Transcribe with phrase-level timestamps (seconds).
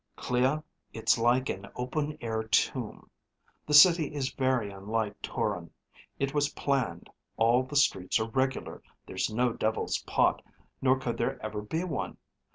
[0.15, 0.57] "Clea,
[0.93, 3.11] it's like an open air tomb.
[3.67, 5.69] The city is very unlike Toron.
[6.17, 10.41] It was planned, all the streets are regular, there's no Devil's Pot,
[10.81, 12.17] nor could there ever be one.